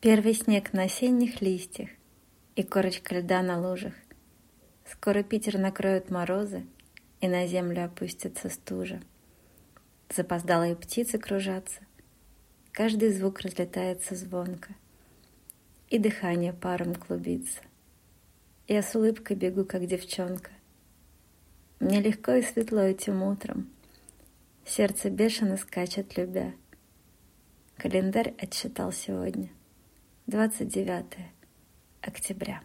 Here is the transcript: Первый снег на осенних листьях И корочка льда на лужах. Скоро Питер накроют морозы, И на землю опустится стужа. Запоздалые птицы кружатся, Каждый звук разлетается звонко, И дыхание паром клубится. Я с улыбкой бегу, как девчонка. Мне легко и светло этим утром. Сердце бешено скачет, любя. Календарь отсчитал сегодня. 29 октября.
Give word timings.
Первый 0.00 0.32
снег 0.32 0.72
на 0.72 0.84
осенних 0.84 1.42
листьях 1.42 1.90
И 2.56 2.62
корочка 2.62 3.16
льда 3.16 3.42
на 3.42 3.60
лужах. 3.60 3.92
Скоро 4.86 5.22
Питер 5.22 5.58
накроют 5.58 6.08
морозы, 6.08 6.64
И 7.20 7.28
на 7.28 7.46
землю 7.46 7.84
опустится 7.84 8.48
стужа. 8.48 9.02
Запоздалые 10.08 10.74
птицы 10.74 11.18
кружатся, 11.18 11.80
Каждый 12.72 13.12
звук 13.12 13.40
разлетается 13.40 14.14
звонко, 14.14 14.74
И 15.90 15.98
дыхание 15.98 16.54
паром 16.54 16.94
клубится. 16.94 17.60
Я 18.68 18.82
с 18.82 18.94
улыбкой 18.94 19.36
бегу, 19.36 19.66
как 19.66 19.84
девчонка. 19.84 20.52
Мне 21.78 22.00
легко 22.00 22.32
и 22.32 22.42
светло 22.42 22.80
этим 22.80 23.22
утром. 23.22 23.68
Сердце 24.64 25.10
бешено 25.10 25.58
скачет, 25.58 26.16
любя. 26.16 26.54
Календарь 27.76 28.34
отсчитал 28.38 28.92
сегодня. 28.92 29.50
29 30.30 31.16
октября. 32.02 32.62